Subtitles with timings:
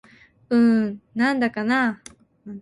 [0.49, 2.59] うーん、なんだかなぁ